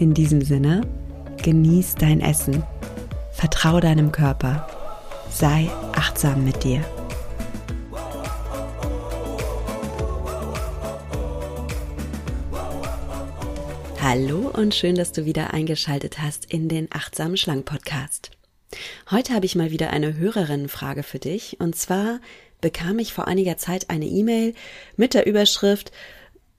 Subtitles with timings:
[0.00, 0.80] In diesem Sinne,
[1.42, 2.62] genieß dein Essen,
[3.32, 4.66] vertrau deinem Körper,
[5.30, 6.82] sei achtsam mit dir.
[14.00, 18.30] Hallo und schön, dass du wieder eingeschaltet hast in den Achtsamen Schlank Podcast.
[19.10, 21.60] Heute habe ich mal wieder eine Hörerinnenfrage für dich.
[21.60, 22.20] Und zwar
[22.62, 24.54] bekam ich vor einiger Zeit eine E-Mail
[24.96, 25.92] mit der Überschrift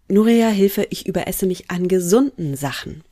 [0.09, 3.03] Nuria, Hilfe, ich überesse mich an gesunden Sachen.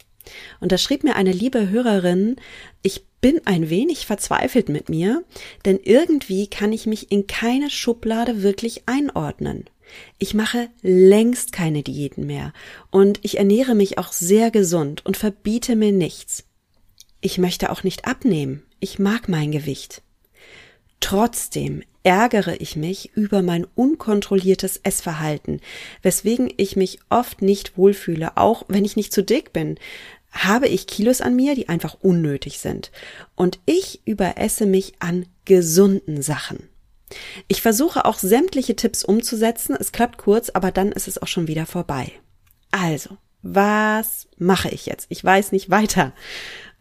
[0.60, 2.36] Und da schrieb mir eine liebe Hörerin,
[2.82, 5.24] ich bin ein wenig verzweifelt mit mir,
[5.66, 9.66] denn irgendwie kann ich mich in keine Schublade wirklich einordnen.
[10.20, 12.54] Ich mache längst keine Diäten mehr
[12.92, 16.46] und ich ernähre mich auch sehr gesund und verbiete mir nichts.
[17.22, 20.02] Ich möchte auch nicht abnehmen ich mag mein Gewicht.
[21.00, 25.62] Trotzdem ärgere ich mich über mein unkontrolliertes Essverhalten,
[26.02, 29.78] weswegen ich mich oft nicht wohlfühle, auch wenn ich nicht zu dick bin.
[30.32, 32.92] Habe ich Kilos an mir, die einfach unnötig sind.
[33.36, 36.70] Und ich überesse mich an gesunden Sachen.
[37.48, 39.76] Ich versuche auch sämtliche Tipps umzusetzen.
[39.80, 42.12] Es klappt kurz, aber dann ist es auch schon wieder vorbei.
[42.72, 45.08] Also, was mache ich jetzt?
[45.10, 46.14] Ich weiß nicht weiter.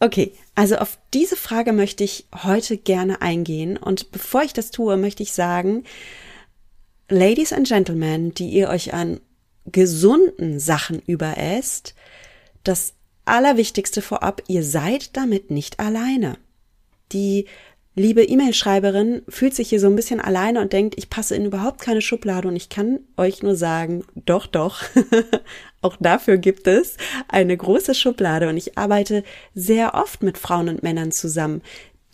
[0.00, 3.76] Okay, also auf diese Frage möchte ich heute gerne eingehen.
[3.76, 5.84] Und bevor ich das tue, möchte ich sagen,
[7.08, 9.20] Ladies and Gentlemen, die ihr euch an
[9.64, 11.94] gesunden Sachen überesst,
[12.64, 12.94] das
[13.28, 16.36] Allerwichtigste vorab, ihr seid damit nicht alleine.
[17.12, 17.46] Die
[17.98, 21.80] liebe E-Mail-Schreiberin fühlt sich hier so ein bisschen alleine und denkt, ich passe in überhaupt
[21.80, 24.82] keine Schublade und ich kann euch nur sagen, doch, doch,
[25.82, 26.96] auch dafür gibt es
[27.28, 31.62] eine große Schublade und ich arbeite sehr oft mit Frauen und Männern zusammen,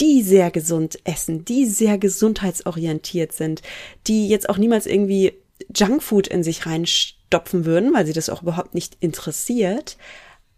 [0.01, 3.63] die sehr gesund essen, die sehr gesundheitsorientiert sind,
[4.07, 5.35] die jetzt auch niemals irgendwie
[5.75, 9.97] Junkfood in sich reinstopfen würden, weil sie das auch überhaupt nicht interessiert,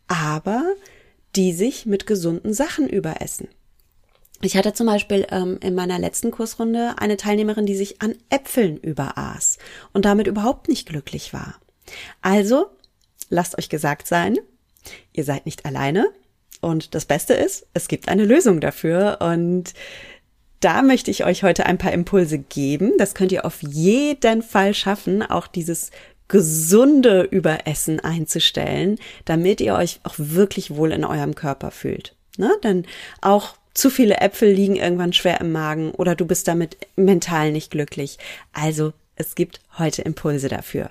[0.09, 0.75] aber
[1.35, 3.49] die sich mit gesunden Sachen überessen.
[4.43, 8.77] Ich hatte zum Beispiel ähm, in meiner letzten Kursrunde eine Teilnehmerin, die sich an Äpfeln
[8.77, 9.59] überaß
[9.93, 11.55] und damit überhaupt nicht glücklich war.
[12.21, 12.67] Also,
[13.31, 14.39] lasst euch gesagt sein,
[15.13, 16.09] ihr seid nicht alleine
[16.61, 19.73] und das Beste ist, es gibt eine Lösung dafür und
[20.61, 22.93] da möchte ich euch heute ein paar Impulse geben.
[22.99, 25.91] Das könnt ihr auf jeden Fall schaffen, auch dieses
[26.29, 32.15] gesunde Überessen einzustellen, damit ihr euch auch wirklich wohl in eurem Körper fühlt.
[32.37, 32.51] Ne?
[32.65, 32.87] Denn
[33.21, 37.71] auch zu viele Äpfel liegen irgendwann schwer im Magen oder du bist damit mental nicht
[37.71, 38.19] glücklich.
[38.53, 40.91] Also es gibt heute Impulse dafür.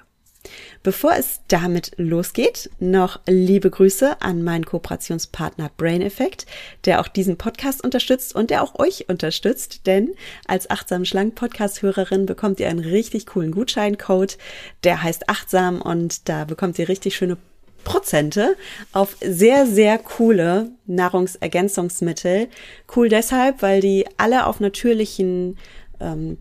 [0.84, 6.46] Bevor es damit losgeht, noch liebe Grüße an meinen Kooperationspartner Brain Effect,
[6.86, 10.14] der auch diesen Podcast unterstützt und der auch euch unterstützt, denn
[10.48, 14.38] als achtsam schlank Podcast Hörerin bekommt ihr einen richtig coolen Gutscheincode,
[14.84, 17.38] der heißt achtsam und da bekommt ihr richtig schöne
[17.86, 18.58] Prozente
[18.92, 22.50] auf sehr, sehr coole Nahrungsergänzungsmittel.
[22.94, 25.58] Cool deshalb, weil die alle auf natürlichen
[26.02, 26.38] ähm,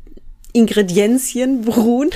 [0.52, 2.10] Ingredienzien beruhen.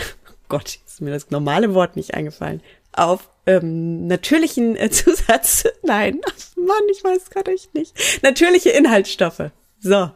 [0.49, 2.63] Gott, ist mir das normale Wort nicht eingefallen.
[2.93, 5.65] Auf ähm, natürlichen äh, Zusatz.
[5.83, 6.21] Nein,
[6.57, 7.95] Mann, ich weiß gerade echt nicht.
[8.23, 9.51] Natürliche Inhaltsstoffe.
[9.81, 10.11] So,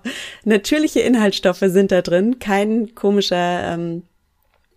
[0.44, 4.02] natürliche Inhaltsstoffe sind da drin, kein komischer ähm,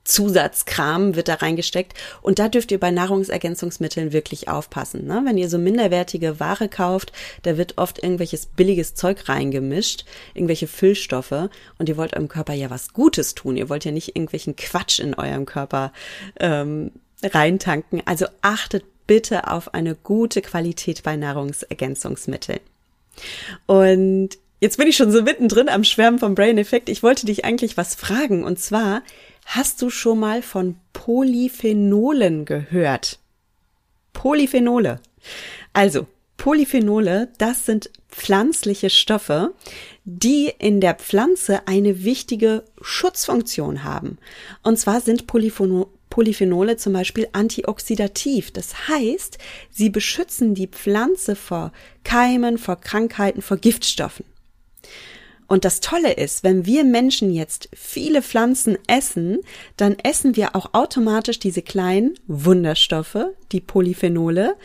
[0.05, 1.93] Zusatzkram wird da reingesteckt.
[2.21, 5.05] Und da dürft ihr bei Nahrungsergänzungsmitteln wirklich aufpassen.
[5.05, 5.23] Ne?
[5.25, 7.11] Wenn ihr so minderwertige Ware kauft,
[7.43, 11.49] da wird oft irgendwelches billiges Zeug reingemischt, irgendwelche Füllstoffe.
[11.77, 13.57] Und ihr wollt eurem Körper ja was Gutes tun.
[13.57, 15.91] Ihr wollt ja nicht irgendwelchen Quatsch in eurem Körper
[16.39, 16.91] ähm,
[17.23, 18.01] reintanken.
[18.05, 22.59] Also achtet bitte auf eine gute Qualität bei Nahrungsergänzungsmitteln.
[23.65, 24.29] Und
[24.59, 26.89] jetzt bin ich schon so mittendrin am Schwärmen vom Brain Effekt.
[26.89, 28.43] Ich wollte dich eigentlich was fragen.
[28.43, 29.01] Und zwar,
[29.45, 33.19] Hast du schon mal von Polyphenolen gehört?
[34.11, 34.99] Polyphenole.
[35.71, 36.07] Also,
[36.37, 39.53] Polyphenole, das sind pflanzliche Stoffe,
[40.03, 44.17] die in der Pflanze eine wichtige Schutzfunktion haben.
[44.63, 48.51] Und zwar sind Polyphenole zum Beispiel antioxidativ.
[48.51, 49.37] Das heißt,
[49.69, 51.71] sie beschützen die Pflanze vor
[52.03, 54.25] Keimen, vor Krankheiten, vor Giftstoffen.
[55.47, 59.39] Und das Tolle ist, wenn wir Menschen jetzt viele Pflanzen essen,
[59.77, 64.55] dann essen wir auch automatisch diese kleinen Wunderstoffe, die Polyphenole,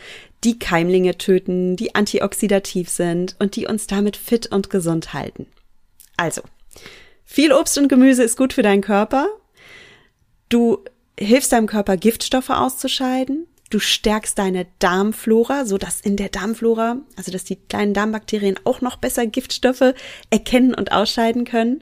[0.43, 5.45] die Keimlinge töten, die antioxidativ sind und die uns damit fit und gesund halten.
[6.17, 6.41] Also,
[7.25, 9.27] viel Obst und Gemüse ist gut für deinen Körper.
[10.49, 10.83] Du
[11.19, 13.47] hilfst deinem Körper Giftstoffe auszuscheiden.
[13.71, 18.81] Du stärkst deine Darmflora, so dass in der Darmflora, also dass die kleinen Darmbakterien auch
[18.81, 19.93] noch besser Giftstoffe
[20.29, 21.81] erkennen und ausscheiden können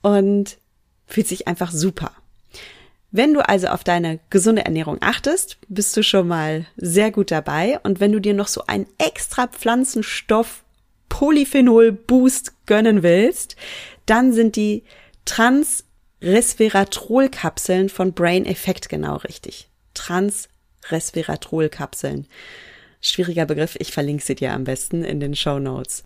[0.00, 0.58] und
[1.06, 2.12] fühlt sich einfach super.
[3.10, 7.80] Wenn du also auf deine gesunde Ernährung achtest, bist du schon mal sehr gut dabei.
[7.82, 10.62] Und wenn du dir noch so einen extra Pflanzenstoff
[11.08, 13.56] Polyphenol Boost gönnen willst,
[14.06, 14.84] dann sind die
[15.24, 19.68] Transresveratrol-Kapseln von Brain Effect genau richtig.
[19.94, 20.48] Trans
[20.90, 22.26] Resveratrol-Kapseln.
[23.00, 26.04] Schwieriger Begriff, ich verlinke sie dir am besten in den Show Notes.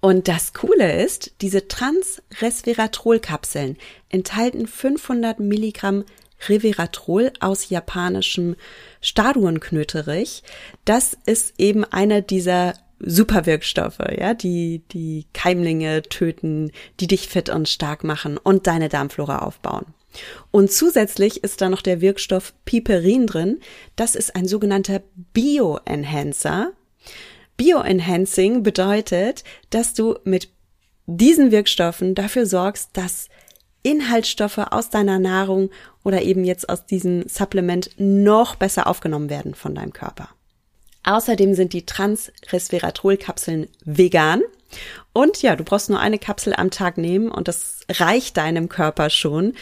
[0.00, 3.76] Und das Coole ist, diese Trans-Resveratrol-Kapseln
[4.08, 6.04] enthalten 500 Milligramm
[6.48, 8.56] Reveratrol aus japanischem
[9.02, 10.42] Staduenknöterich.
[10.84, 17.68] Das ist eben einer dieser Superwirkstoffe, ja, die die Keimlinge töten, die dich fit und
[17.68, 19.86] stark machen und deine Darmflora aufbauen.
[20.50, 23.60] Und zusätzlich ist da noch der Wirkstoff Piperin drin.
[23.96, 25.02] Das ist ein sogenannter
[25.32, 26.72] Bioenhancer.
[27.56, 30.48] Bioenhancing bedeutet, dass du mit
[31.06, 33.28] diesen Wirkstoffen dafür sorgst, dass
[33.82, 35.70] Inhaltsstoffe aus deiner Nahrung
[36.04, 40.28] oder eben jetzt aus diesem Supplement noch besser aufgenommen werden von deinem Körper.
[41.02, 44.42] Außerdem sind die Transresveratrol-Kapseln vegan.
[45.12, 49.10] Und ja, du brauchst nur eine Kapsel am Tag nehmen und das reicht deinem Körper
[49.10, 49.54] schon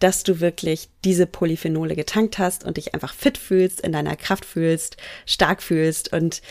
[0.00, 4.44] dass du wirklich diese Polyphenole getankt hast und dich einfach fit fühlst, in deiner Kraft
[4.44, 6.42] fühlst, stark fühlst und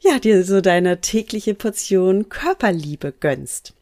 [0.00, 3.72] ja, dir so deine tägliche Portion Körperliebe gönnst.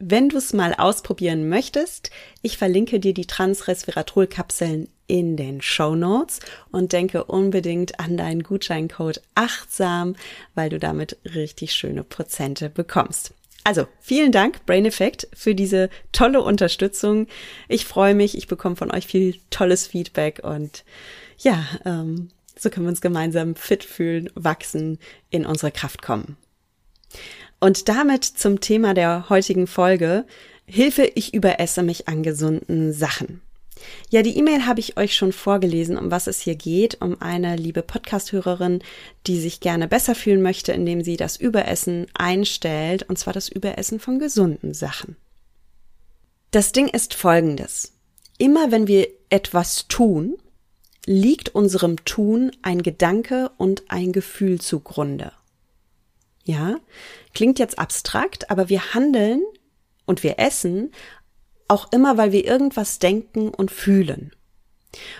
[0.00, 2.10] Wenn du es mal ausprobieren möchtest,
[2.40, 6.38] ich verlinke dir die Transresveratrol-Kapseln in den Show Notes
[6.70, 10.14] und denke unbedingt an deinen Gutscheincode achtsam,
[10.54, 13.32] weil du damit richtig schöne Prozente bekommst.
[13.68, 17.26] Also, vielen Dank, Brain Effect, für diese tolle Unterstützung.
[17.68, 20.86] Ich freue mich, ich bekomme von euch viel tolles Feedback und
[21.36, 24.98] ja, ähm, so können wir uns gemeinsam fit fühlen, wachsen,
[25.28, 26.38] in unsere Kraft kommen.
[27.60, 30.24] Und damit zum Thema der heutigen Folge.
[30.64, 33.42] Hilfe, ich überesse mich an gesunden Sachen.
[34.10, 37.56] Ja, die E-Mail habe ich euch schon vorgelesen, um was es hier geht, um eine
[37.56, 38.82] liebe Podcast-Hörerin,
[39.26, 44.00] die sich gerne besser fühlen möchte, indem sie das Überessen einstellt, und zwar das Überessen
[44.00, 45.16] von gesunden Sachen.
[46.50, 47.92] Das Ding ist folgendes.
[48.38, 50.38] Immer wenn wir etwas tun,
[51.04, 55.32] liegt unserem Tun ein Gedanke und ein Gefühl zugrunde.
[56.44, 56.76] Ja,
[57.34, 59.42] klingt jetzt abstrakt, aber wir handeln
[60.06, 60.92] und wir essen
[61.68, 64.32] auch immer, weil wir irgendwas denken und fühlen.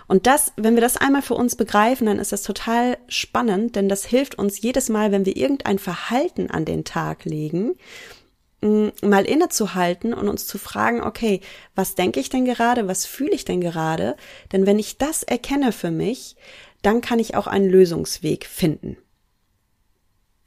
[0.07, 3.89] Und das, wenn wir das einmal für uns begreifen, dann ist das total spannend, denn
[3.89, 7.77] das hilft uns jedes Mal, wenn wir irgendein Verhalten an den Tag legen,
[8.61, 11.41] mal innezuhalten und uns zu fragen, okay,
[11.77, 14.17] was denke ich denn gerade, was fühle ich denn gerade?
[14.51, 16.35] Denn wenn ich das erkenne für mich,
[16.83, 18.97] dann kann ich auch einen Lösungsweg finden.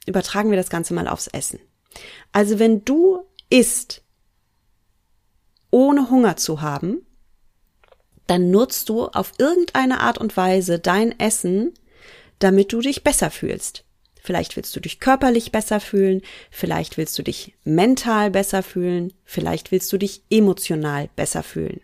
[0.06, 1.60] Übertragen wir das Ganze mal aufs Essen.
[2.32, 4.02] Also wenn du isst,
[5.72, 7.04] ohne Hunger zu haben,
[8.28, 11.74] dann nutzt du auf irgendeine Art und Weise dein Essen,
[12.38, 13.84] damit du dich besser fühlst.
[14.22, 19.72] Vielleicht willst du dich körperlich besser fühlen, vielleicht willst du dich mental besser fühlen, vielleicht
[19.72, 21.80] willst du dich emotional besser fühlen.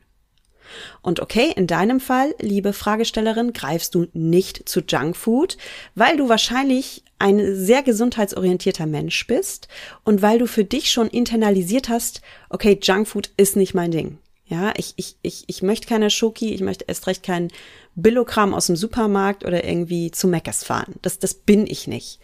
[1.02, 5.56] Und okay, in deinem Fall, liebe Fragestellerin, greifst du nicht zu Junkfood,
[5.94, 9.68] weil du wahrscheinlich ein sehr gesundheitsorientierter Mensch bist
[10.04, 14.18] und weil du für dich schon internalisiert hast, okay, Junkfood ist nicht mein Ding.
[14.46, 17.50] Ja, ich, ich, ich, ich möchte keine Schoki, ich möchte erst recht keinen
[17.96, 20.94] Billokram aus dem Supermarkt oder irgendwie zu Meckers fahren.
[21.02, 22.18] Das, das bin ich nicht.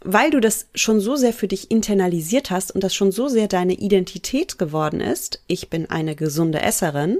[0.00, 3.48] Weil du das schon so sehr für dich internalisiert hast und das schon so sehr
[3.48, 7.18] deine Identität geworden ist, ich bin eine gesunde Esserin,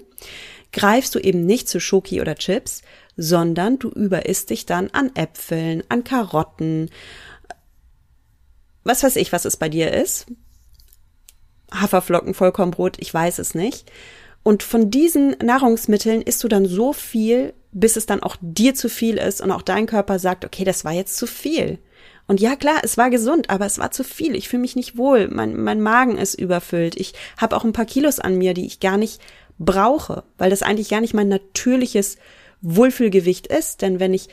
[0.73, 2.83] greifst du eben nicht zu Schoki oder Chips,
[3.17, 6.91] sondern du überisst dich dann an Äpfeln, an Karotten,
[8.83, 10.27] was weiß ich, was es bei dir ist.
[11.73, 13.91] Haferflocken, Vollkornbrot, ich weiß es nicht.
[14.43, 18.89] Und von diesen Nahrungsmitteln isst du dann so viel, bis es dann auch dir zu
[18.89, 21.79] viel ist und auch dein Körper sagt, okay, das war jetzt zu viel.
[22.27, 24.35] Und ja, klar, es war gesund, aber es war zu viel.
[24.35, 25.29] Ich fühle mich nicht wohl.
[25.29, 26.95] Mein, mein Magen ist überfüllt.
[26.97, 29.21] Ich habe auch ein paar Kilos an mir, die ich gar nicht
[29.59, 32.17] brauche, weil das eigentlich gar nicht mein natürliches
[32.65, 33.83] Wohlfühlgewicht ist.
[33.83, 34.29] Denn wenn ich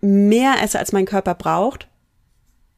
[0.00, 1.88] mehr esse, als mein Körper braucht,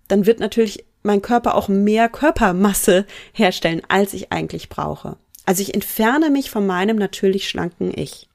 [0.07, 5.17] dann wird natürlich mein Körper auch mehr Körpermasse herstellen, als ich eigentlich brauche.
[5.45, 8.29] Also ich entferne mich von meinem natürlich schlanken Ich.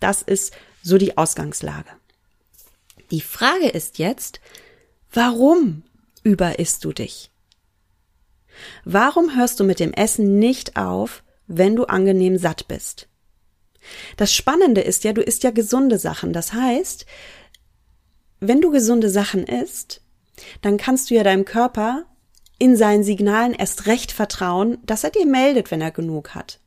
[0.00, 1.90] Das ist so die Ausgangslage.
[3.10, 4.40] Die Frage ist jetzt,
[5.12, 5.82] warum
[6.22, 7.30] überisst du dich?
[8.84, 13.08] Warum hörst du mit dem Essen nicht auf, wenn du angenehm satt bist?
[14.16, 16.32] Das Spannende ist ja, du isst ja gesunde Sachen.
[16.32, 17.06] Das heißt,
[18.40, 20.02] wenn du gesunde Sachen isst,
[20.62, 22.04] dann kannst du ja deinem Körper
[22.58, 26.60] in seinen Signalen erst recht vertrauen, dass er dir meldet, wenn er genug hat.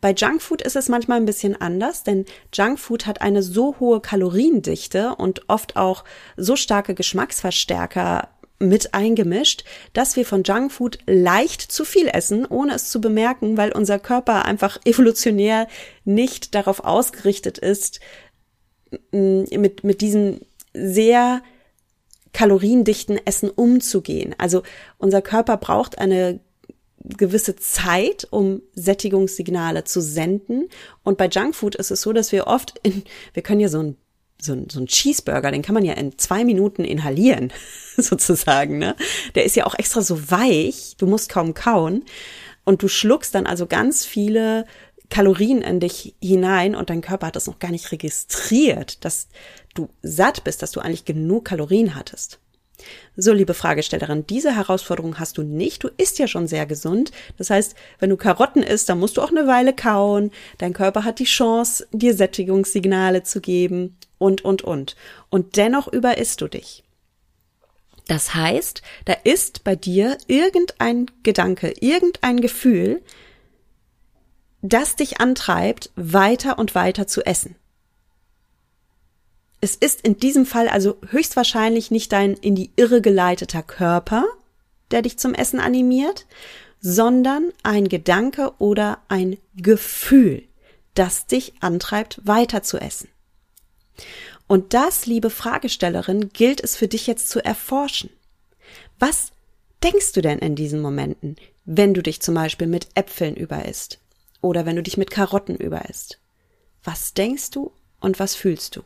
[0.00, 5.14] Bei Junkfood ist es manchmal ein bisschen anders, denn Junkfood hat eine so hohe Kaloriendichte
[5.16, 6.04] und oft auch
[6.36, 8.28] so starke Geschmacksverstärker
[8.62, 13.72] mit eingemischt, dass wir von Junkfood leicht zu viel essen, ohne es zu bemerken, weil
[13.72, 15.68] unser Körper einfach evolutionär
[16.04, 18.00] nicht darauf ausgerichtet ist,
[19.10, 20.40] mit, mit diesem
[20.74, 21.42] sehr
[22.32, 24.34] kaloriendichten Essen umzugehen.
[24.38, 24.62] Also
[24.98, 26.40] unser Körper braucht eine
[27.04, 30.68] gewisse Zeit, um Sättigungssignale zu senden.
[31.02, 33.02] Und bei Junkfood ist es so, dass wir oft in,
[33.34, 33.96] wir können ja so ein
[34.44, 37.52] so ein, so ein Cheeseburger, den kann man ja in zwei Minuten inhalieren,
[37.96, 38.96] sozusagen, ne?
[39.34, 42.04] Der ist ja auch extra so weich, du musst kaum kauen.
[42.64, 44.66] Und du schluckst dann also ganz viele
[45.10, 49.28] Kalorien in dich hinein und dein Körper hat das noch gar nicht registriert, dass
[49.74, 52.38] du satt bist, dass du eigentlich genug Kalorien hattest.
[53.16, 55.84] So, liebe Fragestellerin, diese Herausforderung hast du nicht.
[55.84, 57.12] Du isst ja schon sehr gesund.
[57.36, 60.30] Das heißt, wenn du Karotten isst, dann musst du auch eine Weile kauen.
[60.58, 64.96] Dein Körper hat die Chance, dir Sättigungssignale zu geben und, und, und.
[65.30, 66.84] Und dennoch überisst du dich.
[68.06, 73.02] Das heißt, da ist bei dir irgendein Gedanke, irgendein Gefühl,
[74.60, 77.56] das dich antreibt, weiter und weiter zu essen.
[79.60, 84.24] Es ist in diesem Fall also höchstwahrscheinlich nicht dein in die Irre geleiteter Körper,
[84.90, 86.26] der dich zum Essen animiert,
[86.80, 90.42] sondern ein Gedanke oder ein Gefühl,
[90.94, 93.11] das dich antreibt, weiter zu essen.
[94.46, 98.10] Und das, liebe Fragestellerin, gilt es für dich jetzt zu erforschen.
[98.98, 99.32] Was
[99.82, 103.98] denkst du denn in diesen Momenten, wenn du dich zum Beispiel mit Äpfeln überisst
[104.40, 106.18] oder wenn du dich mit Karotten überisst?
[106.84, 108.82] Was denkst du und was fühlst du?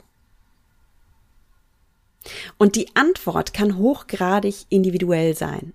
[2.59, 5.73] Und die Antwort kann hochgradig individuell sein.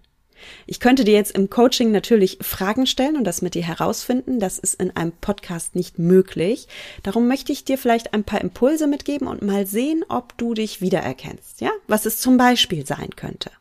[0.66, 4.40] Ich könnte dir jetzt im Coaching natürlich Fragen stellen und das mit dir herausfinden.
[4.40, 6.68] Das ist in einem Podcast nicht möglich.
[7.04, 10.82] Darum möchte ich dir vielleicht ein paar Impulse mitgeben und mal sehen, ob du dich
[10.82, 11.62] wiedererkennst.
[11.62, 13.52] Ja, was es zum Beispiel sein könnte.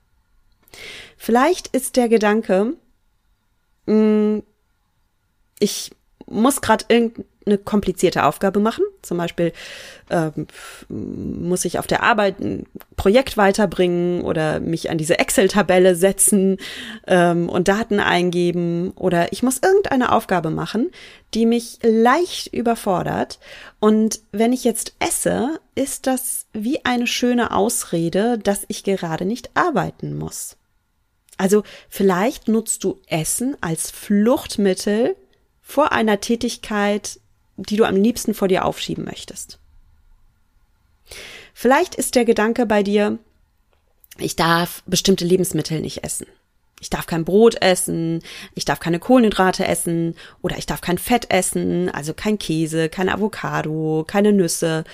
[1.17, 2.75] Vielleicht ist der Gedanke,
[3.87, 4.39] mm,
[5.59, 5.91] ich
[6.27, 6.85] muss gerade
[7.41, 8.85] irgendeine komplizierte Aufgabe machen.
[9.03, 9.53] Zum Beispiel
[10.11, 10.47] ähm,
[10.89, 12.67] muss ich auf der Arbeit ein
[12.97, 16.59] Projekt weiterbringen oder mich an diese Excel-Tabelle setzen
[17.07, 20.91] ähm, und Daten eingeben oder ich muss irgendeine Aufgabe machen,
[21.35, 23.39] die mich leicht überfordert.
[23.79, 29.51] Und wenn ich jetzt esse, ist das wie eine schöne Ausrede, dass ich gerade nicht
[29.55, 30.57] arbeiten muss.
[31.39, 35.17] Also vielleicht nutzt du Essen als Fluchtmittel
[35.63, 37.19] vor einer Tätigkeit,
[37.69, 39.59] die du am liebsten vor dir aufschieben möchtest.
[41.55, 43.19] Vielleicht ist der Gedanke bei dir,
[44.19, 46.27] ich darf bestimmte Lebensmittel nicht essen.
[46.81, 48.23] Ich darf kein Brot essen,
[48.55, 53.13] ich darf keine Kohlenhydrate essen oder ich darf kein Fett essen, also kein Käse, keine
[53.13, 54.85] Avocado, keine Nüsse.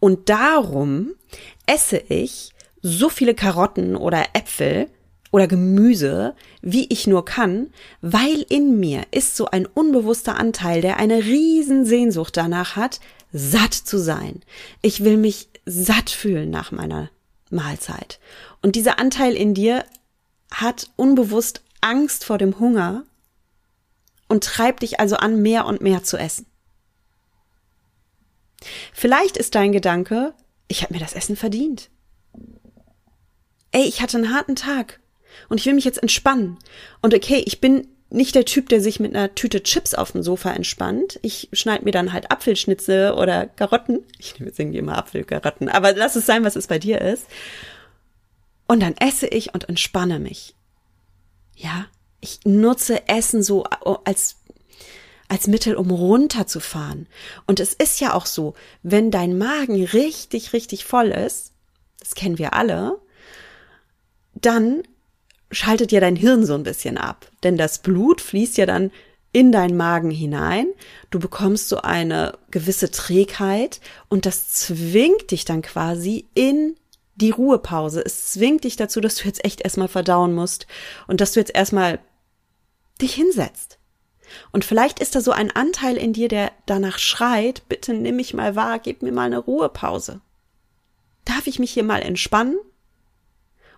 [0.00, 1.14] Und darum
[1.66, 2.50] esse ich
[2.82, 4.88] so viele Karotten oder Äpfel,
[5.30, 10.96] oder Gemüse, wie ich nur kann, weil in mir ist so ein unbewusster Anteil, der
[10.96, 13.00] eine riesen Sehnsucht danach hat,
[13.32, 14.42] satt zu sein.
[14.82, 17.10] Ich will mich satt fühlen nach meiner
[17.50, 18.18] Mahlzeit.
[18.62, 19.84] Und dieser Anteil in dir
[20.52, 23.04] hat unbewusst Angst vor dem Hunger
[24.28, 26.46] und treibt dich also an, mehr und mehr zu essen.
[28.92, 30.34] Vielleicht ist dein Gedanke,
[30.68, 31.88] ich habe mir das Essen verdient.
[33.72, 35.00] Ey, ich hatte einen harten Tag
[35.48, 36.58] und ich will mich jetzt entspannen.
[37.02, 40.22] Und okay, ich bin nicht der Typ, der sich mit einer Tüte Chips auf dem
[40.22, 41.20] Sofa entspannt.
[41.22, 44.04] Ich schneide mir dann halt Apfelschnitze oder Karotten.
[44.18, 47.26] Ich singe immer Apfelkarotten, aber lass es sein, was es bei dir ist.
[48.66, 50.54] Und dann esse ich und entspanne mich.
[51.56, 51.86] Ja,
[52.20, 54.36] ich nutze Essen so als
[55.30, 57.06] als Mittel, um runterzufahren.
[57.46, 61.52] Und es ist ja auch so, wenn dein Magen richtig, richtig voll ist,
[62.00, 62.98] das kennen wir alle,
[64.34, 64.82] dann
[65.50, 67.30] schaltet ja dein Hirn so ein bisschen ab.
[67.42, 68.90] Denn das Blut fließt ja dann
[69.32, 70.66] in deinen Magen hinein.
[71.10, 76.76] Du bekommst so eine gewisse Trägheit und das zwingt dich dann quasi in
[77.14, 78.02] die Ruhepause.
[78.04, 80.66] Es zwingt dich dazu, dass du jetzt echt erstmal verdauen musst
[81.06, 82.00] und dass du jetzt erstmal
[83.00, 83.78] dich hinsetzt.
[84.52, 88.32] Und vielleicht ist da so ein Anteil in dir, der danach schreit, bitte nimm mich
[88.34, 90.20] mal wahr, gib mir mal eine Ruhepause.
[91.24, 92.56] Darf ich mich hier mal entspannen?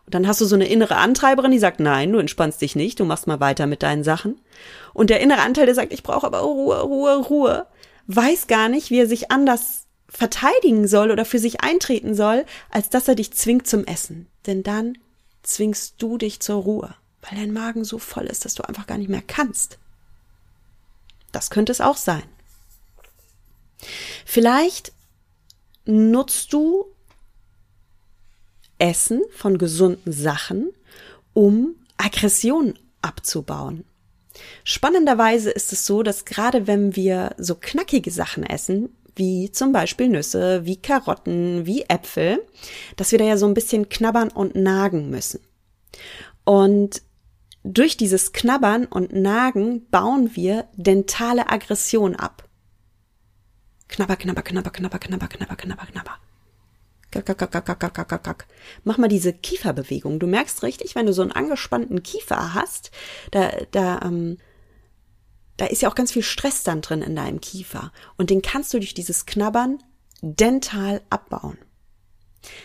[0.04, 2.98] Und dann hast du so eine innere Antreiberin, die sagt, nein, du entspannst dich nicht,
[2.98, 4.40] du machst mal weiter mit deinen Sachen.
[4.92, 7.66] Und der innere Anteil, der sagt, ich brauche aber Ruhe, Ruhe, Ruhe,
[8.08, 12.90] weiß gar nicht, wie er sich anders verteidigen soll oder für sich eintreten soll, als
[12.90, 14.28] dass er dich zwingt zum Essen.
[14.46, 14.98] Denn dann
[15.42, 18.98] zwingst du dich zur Ruhe, weil dein Magen so voll ist, dass du einfach gar
[18.98, 19.78] nicht mehr kannst.
[21.30, 22.24] Das könnte es auch sein.
[24.26, 24.92] Vielleicht
[25.84, 26.91] nutzt du
[28.82, 30.72] Essen von gesunden Sachen,
[31.34, 33.84] um Aggression abzubauen.
[34.64, 40.08] Spannenderweise ist es so, dass gerade wenn wir so knackige Sachen essen, wie zum Beispiel
[40.08, 42.44] Nüsse, wie Karotten, wie Äpfel,
[42.96, 45.40] dass wir da ja so ein bisschen knabbern und nagen müssen.
[46.44, 47.02] Und
[47.62, 52.48] durch dieses Knabbern und Nagen bauen wir dentale Aggression ab.
[53.86, 56.18] Knabber, knabber, knabber, knabber, knabber, knabber, knabber, knabber.
[58.84, 60.18] Mach mal diese Kieferbewegung.
[60.18, 62.90] Du merkst richtig, wenn du so einen angespannten Kiefer hast,
[63.30, 64.38] da, da, ähm,
[65.56, 67.92] da ist ja auch ganz viel Stress dann drin in deinem Kiefer.
[68.16, 69.78] Und den kannst du durch dieses Knabbern
[70.22, 71.58] dental abbauen.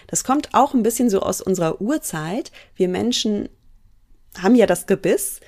[0.07, 2.51] Das kommt auch ein bisschen so aus unserer Urzeit.
[2.75, 3.49] Wir Menschen
[4.37, 5.39] haben ja das Gebiss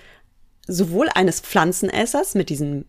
[0.68, 2.86] sowohl eines Pflanzenessers mit diesen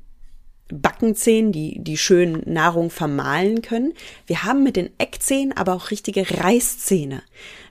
[0.73, 3.95] Backenzähnen, die, die schön Nahrung vermahlen können.
[4.27, 7.23] Wir haben mit den Eckzähnen aber auch richtige Reißzähne.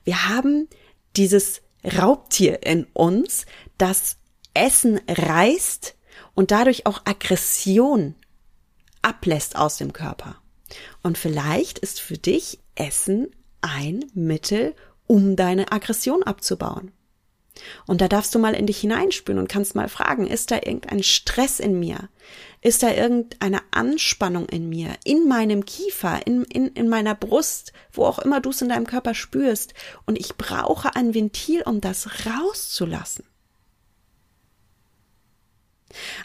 [0.03, 0.67] Wir haben
[1.15, 3.45] dieses Raubtier in uns,
[3.77, 4.17] das
[4.53, 5.95] Essen reißt
[6.35, 8.15] und dadurch auch Aggression
[9.01, 10.35] ablässt aus dem Körper.
[11.03, 14.75] Und vielleicht ist für dich Essen ein Mittel,
[15.07, 16.91] um deine Aggression abzubauen.
[17.87, 21.03] Und da darfst du mal in dich hineinspüren und kannst mal fragen, ist da irgendein
[21.03, 22.09] Stress in mir?
[22.61, 28.03] Ist da irgendeine Anspannung in mir, in meinem Kiefer, in, in, in meiner Brust, wo
[28.05, 29.73] auch immer du es in deinem Körper spürst?
[30.05, 33.23] Und ich brauche ein Ventil, um das rauszulassen.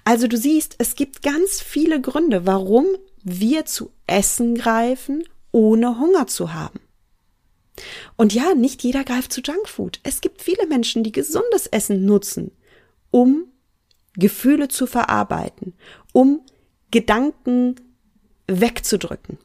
[0.03, 2.87] Also du siehst, es gibt ganz viele Gründe, warum
[3.23, 6.81] wir zu Essen greifen, ohne Hunger zu haben.
[8.17, 10.01] Und ja, nicht jeder greift zu Junkfood.
[10.03, 12.53] Es gibt viele Menschen, die gesundes Essen nutzen,
[13.11, 13.47] um
[14.17, 15.75] Gefühle zu verarbeiten,
[16.15, 16.41] um
[16.91, 17.75] Gedanken
[18.47, 19.39] wegzudrücken.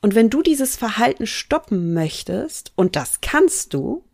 [0.00, 4.04] Und wenn du dieses Verhalten stoppen möchtest, und das kannst du,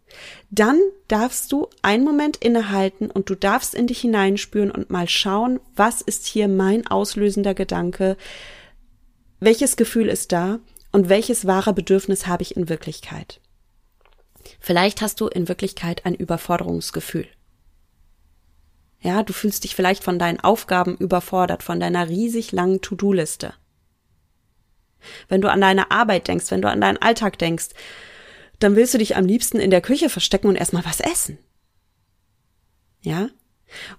[0.50, 5.60] dann darfst du einen Moment innehalten und du darfst in dich hineinspüren und mal schauen,
[5.74, 8.16] was ist hier mein auslösender Gedanke,
[9.38, 10.58] welches Gefühl ist da
[10.90, 13.40] und welches wahre Bedürfnis habe ich in Wirklichkeit.
[14.58, 17.26] Vielleicht hast du in Wirklichkeit ein Überforderungsgefühl.
[19.00, 23.54] Ja, du fühlst dich vielleicht von deinen Aufgaben überfordert, von deiner riesig langen To-Do-Liste.
[25.28, 27.68] Wenn du an deine Arbeit denkst, wenn du an deinen Alltag denkst,
[28.58, 31.38] dann willst du dich am liebsten in der Küche verstecken und erstmal was essen.
[33.02, 33.28] Ja?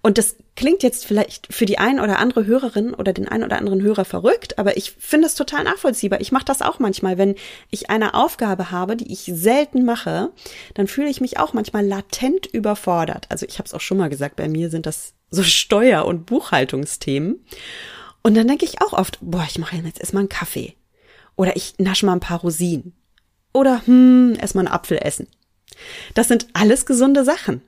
[0.01, 3.57] Und das klingt jetzt vielleicht für die ein oder andere Hörerin oder den ein oder
[3.57, 6.21] anderen Hörer verrückt, aber ich finde es total nachvollziehbar.
[6.21, 7.35] Ich mache das auch manchmal, wenn
[7.69, 10.31] ich eine Aufgabe habe, die ich selten mache,
[10.73, 13.27] dann fühle ich mich auch manchmal latent überfordert.
[13.29, 16.25] Also ich habe es auch schon mal gesagt, bei mir sind das so Steuer- und
[16.25, 17.45] Buchhaltungsthemen.
[18.23, 20.75] Und dann denke ich auch oft, boah, ich mache jetzt erstmal einen Kaffee.
[21.35, 22.93] Oder ich nasche mal ein paar Rosinen.
[23.53, 25.27] Oder hm, erstmal einen Apfel essen.
[26.13, 27.61] Das sind alles gesunde Sachen.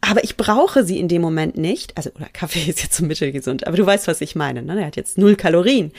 [0.00, 1.96] Aber ich brauche sie in dem Moment nicht.
[1.96, 4.62] Also, oder Kaffee ist jetzt so mittelgesund, aber du weißt, was ich meine.
[4.62, 4.80] Ne?
[4.80, 5.92] Er hat jetzt null Kalorien.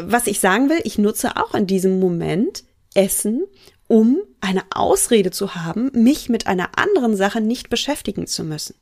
[0.00, 3.44] Was ich sagen will, ich nutze auch in diesem Moment Essen,
[3.88, 8.74] um eine Ausrede zu haben, mich mit einer anderen Sache nicht beschäftigen zu müssen.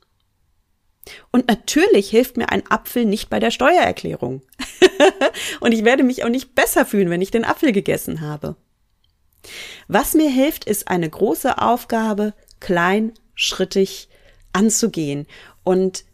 [1.30, 4.42] Und natürlich hilft mir ein Apfel nicht bei der Steuererklärung.
[5.60, 8.56] und ich werde mich auch nicht besser fühlen, wenn ich den Apfel gegessen habe.
[9.86, 14.08] Was mir hilft, ist eine große Aufgabe klein, schrittig
[14.56, 15.26] anzugehen.
[15.62, 16.04] Und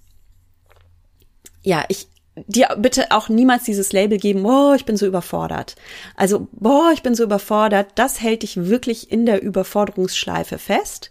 [1.62, 2.08] ja, ich
[2.46, 5.76] dir bitte auch niemals dieses Label geben, oh, ich bin so überfordert.
[6.16, 7.90] Also, boah, ich bin so überfordert.
[7.94, 11.10] Das hält dich wirklich in der Überforderungsschleife fest.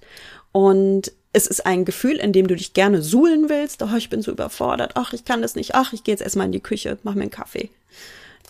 [0.51, 3.81] Und es ist ein Gefühl, in dem du dich gerne suhlen willst.
[3.83, 4.93] Oh, ich bin so überfordert.
[4.95, 5.75] Ach, ich kann das nicht.
[5.75, 7.69] Ach, ich gehe jetzt erstmal in die Küche, mach mir einen Kaffee.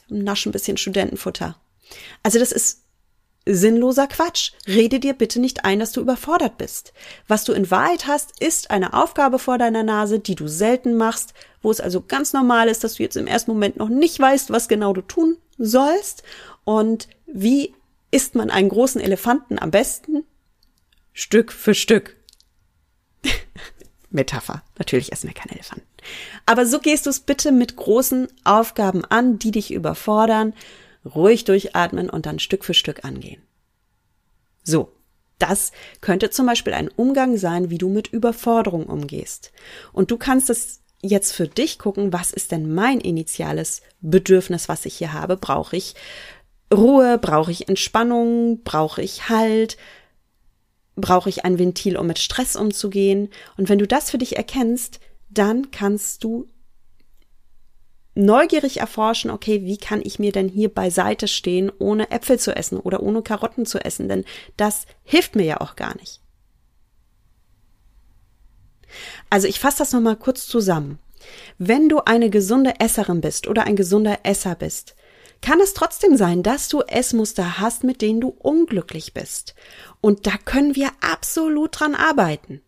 [0.10, 1.58] Nasch ein bisschen Studentenfutter.
[2.24, 2.82] Also das ist
[3.45, 4.51] Sinnloser Quatsch.
[4.67, 6.93] Rede dir bitte nicht ein, dass du überfordert bist.
[7.27, 11.34] Was du in Wahrheit hast, ist eine Aufgabe vor deiner Nase, die du selten machst,
[11.62, 14.51] wo es also ganz normal ist, dass du jetzt im ersten Moment noch nicht weißt,
[14.51, 16.23] was genau du tun sollst
[16.63, 17.73] und wie
[18.12, 20.23] isst man einen großen Elefanten am besten?
[21.13, 22.17] Stück für Stück.
[24.10, 24.63] Metapher.
[24.77, 25.88] Natürlich essen wir keine Elefanten.
[26.45, 30.54] Aber so gehst du es bitte mit großen Aufgaben an, die dich überfordern.
[31.06, 33.42] Ruhig durchatmen und dann Stück für Stück angehen.
[34.64, 34.92] So.
[35.40, 39.52] Das könnte zum Beispiel ein Umgang sein, wie du mit Überforderung umgehst.
[39.92, 44.86] Und du kannst es jetzt für dich gucken, was ist denn mein initiales Bedürfnis, was
[44.86, 45.38] ich hier habe?
[45.38, 45.96] Brauche ich
[46.72, 47.18] Ruhe?
[47.18, 48.62] Brauche ich Entspannung?
[48.64, 49.78] Brauche ich Halt?
[50.96, 53.30] brauche ich ein Ventil, um mit Stress umzugehen.
[53.58, 56.48] Und wenn du das für dich erkennst, dann kannst du
[58.13, 62.78] neugierig erforschen, okay, wie kann ich mir denn hier beiseite stehen, ohne Äpfel zu essen
[62.80, 64.26] oder ohne Karotten zu essen, denn
[64.58, 66.19] das hilft mir ja auch gar nicht.
[69.30, 71.00] Also ich fasse das nochmal kurz zusammen.
[71.58, 74.95] Wenn du eine gesunde Esserin bist oder ein gesunder Esser bist,
[75.41, 79.56] kann es trotzdem sein, dass du Essmuster hast, mit denen du unglücklich bist.
[80.00, 82.62] Und da können wir absolut dran arbeiten.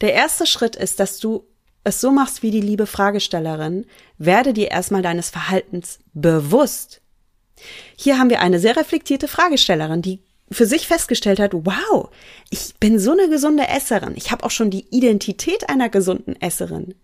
[0.00, 1.46] Der erste Schritt ist, dass du
[1.86, 3.86] es so machst wie die liebe Fragestellerin,
[4.18, 7.00] werde dir erstmal deines Verhaltens bewusst.
[7.96, 10.20] Hier haben wir eine sehr reflektierte Fragestellerin, die
[10.50, 12.10] für sich festgestellt hat, wow,
[12.50, 14.14] ich bin so eine gesunde Esserin.
[14.16, 16.94] Ich habe auch schon die Identität einer gesunden Esserin.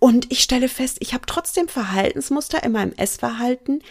[0.00, 3.82] Und ich stelle fest, ich habe trotzdem Verhaltensmuster in meinem Essverhalten,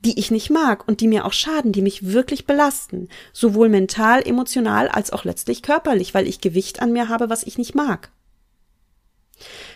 [0.00, 4.26] die ich nicht mag und die mir auch schaden, die mich wirklich belasten, sowohl mental,
[4.26, 8.10] emotional als auch letztlich körperlich, weil ich Gewicht an mir habe, was ich nicht mag.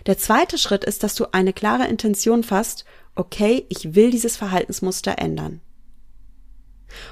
[0.07, 5.18] Der zweite Schritt ist, dass du eine klare Intention fasst, okay, ich will dieses Verhaltensmuster
[5.18, 5.61] ändern.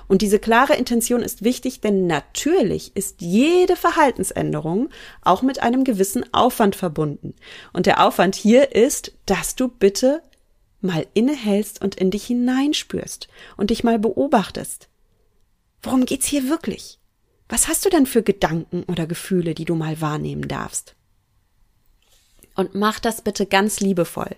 [0.07, 4.91] Und diese klare Intention ist wichtig, denn natürlich ist jede Verhaltensänderung
[5.23, 7.35] auch mit einem gewissen Aufwand verbunden.
[7.73, 10.23] Und der Aufwand hier ist, dass du bitte
[10.81, 14.89] mal innehältst und in dich hineinspürst und dich mal beobachtest.
[15.83, 16.99] Worum geht's hier wirklich?
[17.49, 20.97] Was hast du denn für Gedanken oder Gefühle, die du mal wahrnehmen darfst?
[22.55, 24.37] Und mach das bitte ganz liebevoll.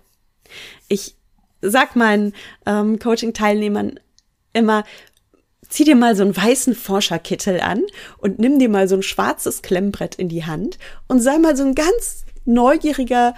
[0.88, 1.16] Ich
[1.60, 2.34] sag meinen
[2.66, 3.98] ähm, Coaching-Teilnehmern
[4.52, 4.84] immer,
[5.68, 7.82] zieh dir mal so einen weißen Forscherkittel an
[8.18, 11.64] und nimm dir mal so ein schwarzes Klemmbrett in die Hand und sei mal so
[11.64, 13.34] ein ganz neugieriger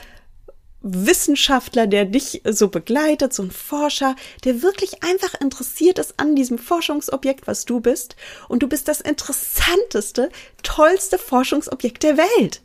[0.89, 6.59] Wissenschaftler, der dich so begleitet, so ein Forscher, der wirklich einfach interessiert ist an diesem
[6.59, 8.15] Forschungsobjekt, was du bist.
[8.49, 10.31] Und du bist das interessanteste,
[10.63, 12.61] tollste Forschungsobjekt der Welt.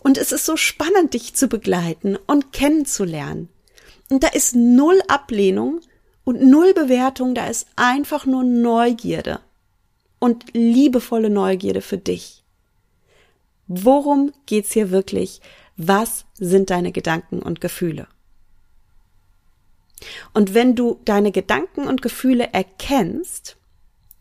[0.00, 3.48] Und es ist so spannend, dich zu begleiten und kennenzulernen.
[4.10, 5.80] Und da ist null Ablehnung
[6.24, 9.40] und null Bewertung, da ist einfach nur Neugierde.
[10.18, 12.44] Und liebevolle Neugierde für dich.
[13.66, 15.40] Worum geht's hier wirklich?
[15.76, 18.06] Was sind deine Gedanken und Gefühle?
[20.32, 23.56] Und wenn du deine Gedanken und Gefühle erkennst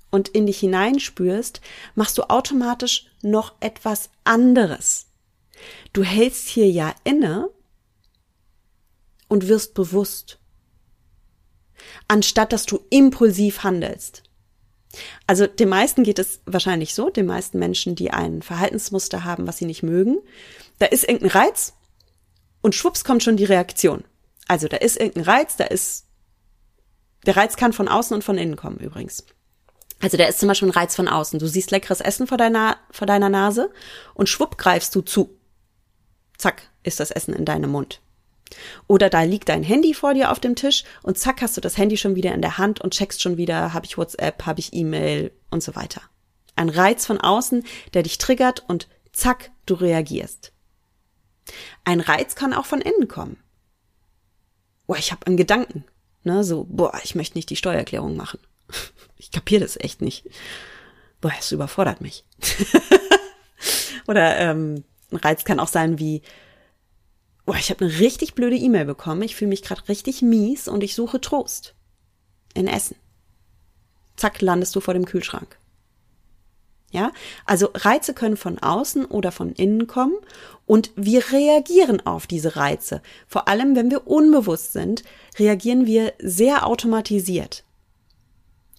[0.09, 1.61] und in dich hineinspürst,
[1.95, 5.07] machst du automatisch noch etwas anderes.
[5.93, 7.49] Du hältst hier ja inne
[9.27, 10.39] und wirst bewusst,
[12.07, 14.23] anstatt dass du impulsiv handelst.
[15.27, 19.57] Also den meisten geht es wahrscheinlich so, den meisten Menschen, die ein Verhaltensmuster haben, was
[19.57, 20.17] sie nicht mögen,
[20.79, 21.73] da ist irgendein Reiz
[22.61, 24.03] und schwupps kommt schon die Reaktion.
[24.47, 26.07] Also da ist irgendein Reiz, da ist,
[27.25, 29.25] der Reiz kann von außen und von innen kommen übrigens.
[30.01, 31.39] Also der ist zum Beispiel ein Reiz von außen.
[31.39, 33.71] Du siehst leckeres Essen vor deiner, vor deiner Nase
[34.13, 35.37] und schwupp greifst du zu.
[36.41, 38.01] Zack, ist das Essen in deinem Mund.
[38.87, 41.77] Oder da liegt dein Handy vor dir auf dem Tisch und zack hast du das
[41.77, 44.73] Handy schon wieder in der Hand und checkst schon wieder, habe ich WhatsApp, habe ich
[44.73, 46.01] E-Mail und so weiter.
[46.55, 50.51] Ein Reiz von außen, der dich triggert und zack, du reagierst.
[51.83, 53.37] Ein Reiz kann auch von innen kommen.
[54.87, 55.85] Boah, ich habe einen Gedanken.
[56.23, 58.39] Ne, so, boah, ich möchte nicht die Steuererklärung machen.
[59.17, 60.25] Ich kapiere das echt nicht.
[61.21, 62.25] Boah, es überfordert mich.
[64.07, 66.21] Oder ähm, ein Reiz kann auch sein wie,
[67.45, 70.83] boah, ich habe eine richtig blöde E-Mail bekommen, ich fühle mich gerade richtig mies und
[70.83, 71.75] ich suche Trost.
[72.53, 72.95] In Essen.
[74.15, 75.57] Zack, landest du vor dem Kühlschrank.
[76.91, 77.13] Ja,
[77.45, 80.15] also Reize können von außen oder von innen kommen
[80.65, 83.01] und wir reagieren auf diese Reize.
[83.27, 85.03] Vor allem, wenn wir unbewusst sind,
[85.39, 87.63] reagieren wir sehr automatisiert.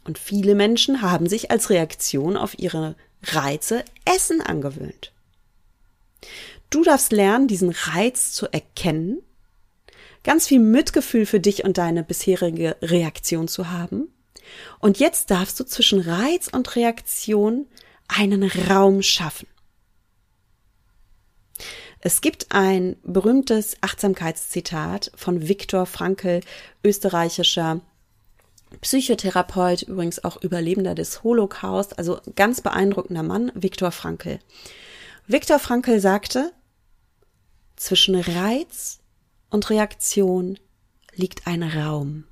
[0.05, 5.12] Und viele Menschen haben sich als Reaktion auf ihre Reize Essen angewöhnt.
[6.71, 9.23] Du darfst lernen, diesen Reiz zu erkennen,
[10.25, 14.09] ganz viel Mitgefühl für dich und deine bisherige Reaktion zu haben.
[14.79, 17.67] Und jetzt darfst du zwischen Reiz und Reaktion
[18.09, 19.47] einen Raum schaffen.
[22.01, 26.41] Es gibt ein berühmtes Achtsamkeitszitat von Viktor Frankl,
[26.85, 27.81] österreichischer
[28.81, 34.41] Psychotherapeut, übrigens auch Überlebender des Holocaust, also ganz beeindruckender Mann, Viktor Frankl.
[35.33, 36.53] Viktor Frankl sagte,
[37.77, 39.01] zwischen Reiz
[39.49, 40.59] und Reaktion
[41.14, 42.25] liegt ein Raum.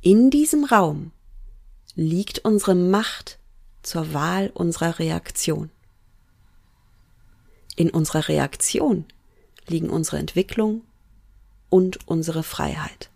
[0.00, 1.12] In diesem Raum
[1.94, 3.38] liegt unsere Macht
[3.82, 5.70] zur Wahl unserer Reaktion.
[7.76, 9.04] In unserer Reaktion
[9.68, 10.82] liegen unsere Entwicklung
[11.68, 13.08] und unsere Freiheit.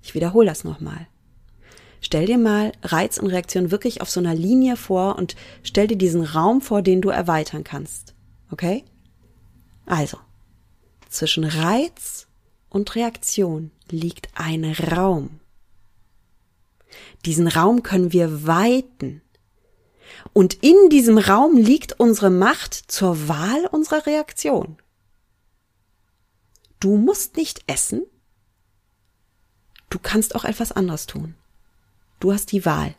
[0.00, 1.08] Ich wiederhole das nochmal.
[2.04, 5.96] Stell dir mal Reiz und Reaktion wirklich auf so einer Linie vor und stell dir
[5.96, 8.14] diesen Raum vor, den du erweitern kannst.
[8.50, 8.84] Okay?
[9.86, 10.18] Also,
[11.08, 12.26] zwischen Reiz
[12.68, 15.40] und Reaktion liegt ein Raum.
[17.24, 19.22] Diesen Raum können wir weiten.
[20.34, 24.76] Und in diesem Raum liegt unsere Macht zur Wahl unserer Reaktion.
[26.80, 28.02] Du musst nicht essen.
[29.88, 31.34] Du kannst auch etwas anderes tun.
[32.20, 32.94] Du hast die Wahl.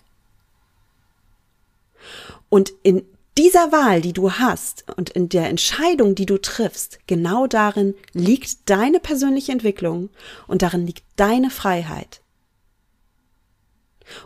[2.49, 3.06] Und in
[3.38, 8.69] dieser Wahl, die du hast und in der Entscheidung, die du triffst, genau darin liegt
[8.69, 10.10] deine persönliche Entwicklung
[10.47, 12.21] und darin liegt deine Freiheit.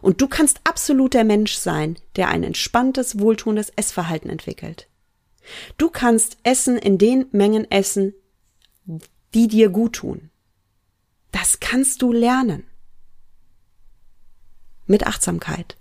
[0.01, 4.87] Und du kannst absolut der Mensch sein, der ein entspanntes, wohltuendes Essverhalten entwickelt.
[5.77, 8.13] Du kannst Essen in den Mengen essen,
[9.33, 10.29] die dir gut tun.
[11.31, 12.65] Das kannst du lernen.
[14.89, 15.77] Mit Achtsamkeit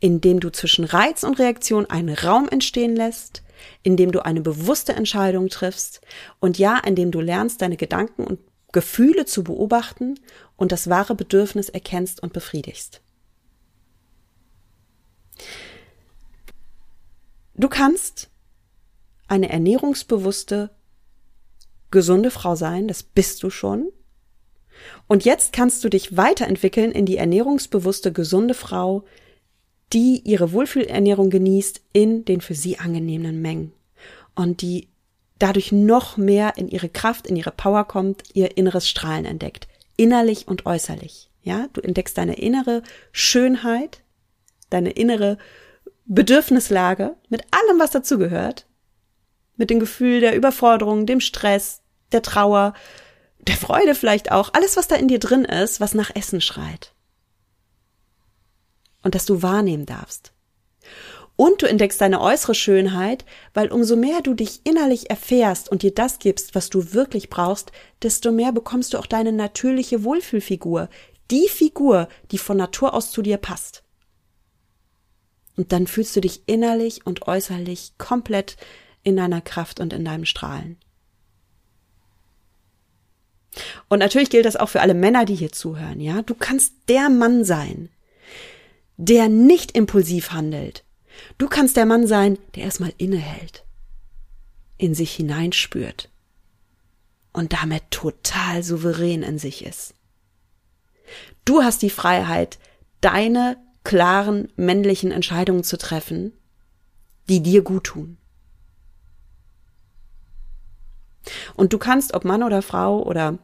[0.00, 3.42] indem du zwischen Reiz und Reaktion einen Raum entstehen lässt,
[3.82, 6.00] indem du eine bewusste Entscheidung triffst
[6.40, 8.40] und ja, indem du lernst, deine Gedanken und
[8.72, 10.18] Gefühle zu beobachten
[10.56, 13.00] und das wahre Bedürfnis erkennst und befriedigst.
[17.54, 18.30] Du kannst
[19.28, 20.70] eine ernährungsbewusste,
[21.90, 23.92] gesunde Frau sein, das bist du schon.
[25.06, 29.04] Und jetzt kannst du dich weiterentwickeln in die ernährungsbewusste, gesunde Frau,
[29.92, 33.72] die ihre Wohlfühlernährung genießt in den für sie angenehmen Mengen.
[34.34, 34.88] Und die
[35.38, 40.48] dadurch noch mehr in ihre Kraft, in ihre Power kommt, ihr inneres Strahlen entdeckt, innerlich
[40.48, 41.30] und äußerlich.
[41.42, 44.00] Ja, du entdeckst deine innere Schönheit,
[44.70, 45.38] deine innere
[46.06, 48.66] Bedürfnislage mit allem, was dazugehört,
[49.56, 52.74] mit dem Gefühl der Überforderung, dem Stress, der Trauer,
[53.48, 56.94] der Freude vielleicht auch, alles, was da in dir drin ist, was nach Essen schreit
[59.02, 60.32] und dass du wahrnehmen darfst.
[61.36, 65.92] Und du entdeckst deine äußere Schönheit, weil umso mehr du dich innerlich erfährst und dir
[65.92, 70.88] das gibst, was du wirklich brauchst, desto mehr bekommst du auch deine natürliche Wohlfühlfigur,
[71.30, 73.82] die Figur, die von Natur aus zu dir passt.
[75.56, 78.56] Und dann fühlst du dich innerlich und äußerlich komplett
[79.02, 80.78] in deiner Kraft und in deinem Strahlen.
[83.88, 86.22] Und natürlich gilt das auch für alle Männer, die hier zuhören, ja?
[86.22, 87.88] Du kannst der Mann sein,
[88.96, 90.84] der nicht impulsiv handelt.
[91.38, 93.64] Du kannst der Mann sein, der erstmal innehält,
[94.78, 96.10] in sich hineinspürt
[97.32, 99.94] und damit total souverän in sich ist.
[101.44, 102.58] Du hast die Freiheit,
[103.00, 106.32] deine klaren männlichen Entscheidungen zu treffen,
[107.28, 108.16] die dir gut tun.
[111.54, 113.38] Und du kannst, ob Mann oder Frau oder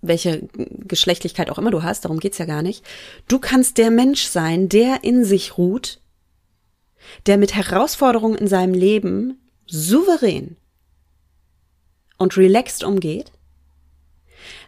[0.00, 2.84] welche Geschlechtlichkeit auch immer du hast, darum geht's ja gar nicht.
[3.26, 6.00] Du kannst der Mensch sein, der in sich ruht,
[7.26, 10.56] der mit Herausforderungen in seinem Leben souverän
[12.16, 13.32] und relaxed umgeht,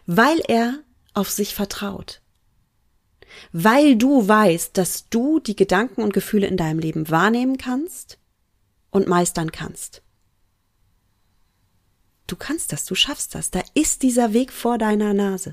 [0.05, 0.79] weil er
[1.13, 2.21] auf sich vertraut.
[3.53, 8.17] Weil du weißt, dass du die Gedanken und Gefühle in deinem Leben wahrnehmen kannst
[8.89, 10.01] und meistern kannst.
[12.31, 13.51] Du kannst das, du schaffst das.
[13.51, 15.51] Da ist dieser Weg vor deiner Nase.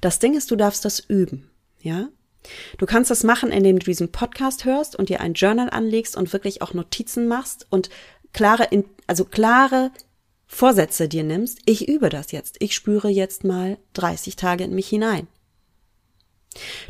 [0.00, 1.48] Das Ding ist, du darfst das üben,
[1.80, 2.08] ja?
[2.76, 6.32] Du kannst das machen, indem du diesen Podcast hörst und dir ein Journal anlegst und
[6.32, 7.88] wirklich auch Notizen machst und
[8.32, 8.68] klare,
[9.06, 9.92] also klare
[10.48, 11.60] Vorsätze dir nimmst.
[11.64, 12.56] Ich übe das jetzt.
[12.58, 15.28] Ich spüre jetzt mal 30 Tage in mich hinein.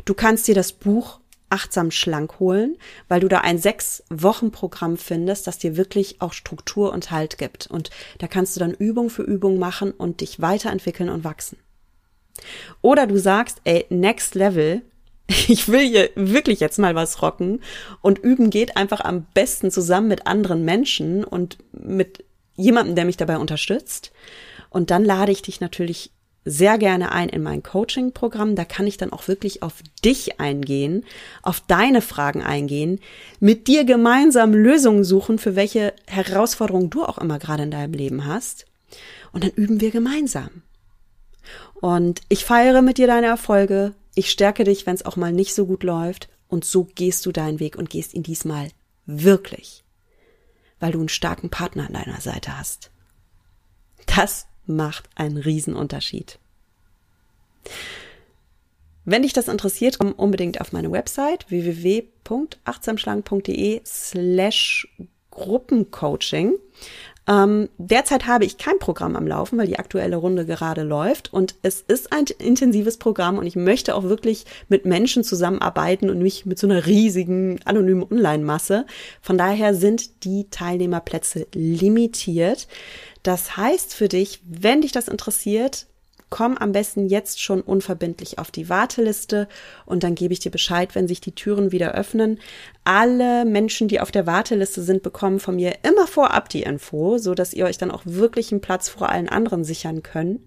[0.05, 1.19] Du kannst dir das Buch
[1.53, 6.33] achtsam schlank holen, weil du da ein sechs Wochen Programm findest, das dir wirklich auch
[6.33, 7.67] Struktur und Halt gibt.
[7.67, 11.57] Und da kannst du dann Übung für Übung machen und dich weiterentwickeln und wachsen.
[12.81, 14.81] Oder du sagst, ey, next level,
[15.27, 17.61] ich will hier wirklich jetzt mal was rocken
[18.01, 23.17] und üben geht einfach am besten zusammen mit anderen Menschen und mit jemandem, der mich
[23.17, 24.11] dabei unterstützt.
[24.71, 26.11] Und dann lade ich dich natürlich
[26.45, 28.55] sehr gerne ein in mein Coaching-Programm.
[28.55, 31.05] Da kann ich dann auch wirklich auf dich eingehen,
[31.41, 32.99] auf deine Fragen eingehen,
[33.39, 38.25] mit dir gemeinsam Lösungen suchen, für welche Herausforderungen du auch immer gerade in deinem Leben
[38.25, 38.65] hast.
[39.31, 40.49] Und dann üben wir gemeinsam.
[41.81, 43.93] Und ich feiere mit dir deine Erfolge.
[44.15, 46.29] Ich stärke dich, wenn es auch mal nicht so gut läuft.
[46.47, 48.69] Und so gehst du deinen Weg und gehst ihn diesmal
[49.05, 49.83] wirklich.
[50.79, 52.91] Weil du einen starken Partner an deiner Seite hast.
[54.05, 56.39] Das macht einen Riesenunterschied.
[59.05, 64.87] Wenn dich das interessiert, komm unbedingt auf meine Website www.achtsamschlangen.de slash
[65.31, 66.53] Gruppencoaching.
[67.25, 71.55] Ähm, derzeit habe ich kein Programm am Laufen, weil die aktuelle Runde gerade läuft und
[71.61, 76.45] es ist ein intensives Programm und ich möchte auch wirklich mit Menschen zusammenarbeiten und nicht
[76.45, 78.85] mit so einer riesigen anonymen Online-Masse.
[79.21, 82.67] Von daher sind die Teilnehmerplätze limitiert.
[83.23, 85.87] Das heißt für dich, wenn dich das interessiert,
[86.29, 89.47] komm am besten jetzt schon unverbindlich auf die Warteliste
[89.85, 92.39] und dann gebe ich dir Bescheid, wenn sich die Türen wieder öffnen.
[92.83, 97.35] Alle Menschen, die auf der Warteliste sind, bekommen von mir immer vorab die Info, so
[97.35, 100.41] dass ihr euch dann auch wirklich einen Platz vor allen anderen sichern könnt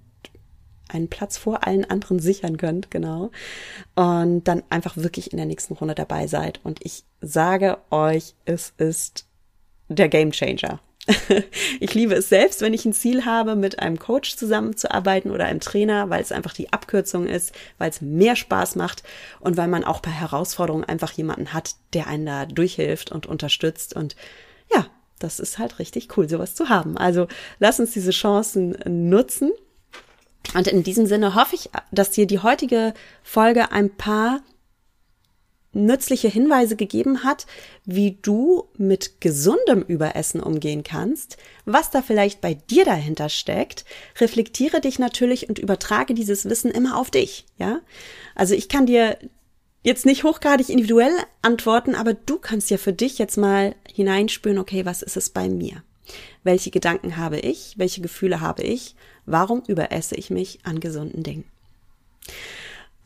[0.89, 3.31] einen Platz vor allen anderen sichern könnt, genau.
[3.95, 6.61] Und dann einfach wirklich in der nächsten Runde dabei seid.
[6.63, 9.27] Und ich sage euch, es ist
[9.89, 10.81] der Game Changer.
[11.81, 15.61] ich liebe es selbst, wenn ich ein Ziel habe, mit einem Coach zusammenzuarbeiten oder einem
[15.61, 19.03] Trainer, weil es einfach die Abkürzung ist, weil es mehr Spaß macht
[19.41, 23.95] und weil man auch bei Herausforderungen einfach jemanden hat, der einen da durchhilft und unterstützt.
[23.95, 24.17] Und
[24.75, 24.87] ja,
[25.19, 26.97] das ist halt richtig cool, sowas zu haben.
[26.97, 29.53] Also lass uns diese Chancen nutzen.
[30.55, 34.41] Und in diesem Sinne hoffe ich, dass dir die heutige Folge ein paar
[35.77, 37.47] nützliche Hinweise gegeben hat,
[37.85, 43.85] wie du mit gesundem Überessen umgehen kannst, was da vielleicht bei dir dahinter steckt.
[44.21, 47.81] Reflektiere dich natürlich und übertrage dieses Wissen immer auf dich, ja?
[48.35, 49.19] Also ich kann dir
[49.83, 54.85] jetzt nicht hochgradig individuell antworten, aber du kannst ja für dich jetzt mal hineinspüren, okay,
[54.85, 55.83] was ist es bei mir?
[56.43, 57.75] Welche Gedanken habe ich?
[57.77, 58.95] Welche Gefühle habe ich?
[59.27, 61.45] Warum überesse ich mich an gesunden Dingen?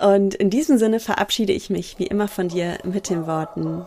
[0.00, 3.86] Und in diesem Sinne verabschiede ich mich wie immer von dir mit den Worten,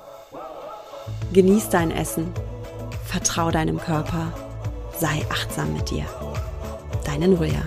[1.34, 2.32] genieß dein Essen,
[3.04, 4.32] vertrau deinem Körper,
[5.00, 6.06] sei achtsam mit dir.
[7.06, 7.64] Deine Nuria.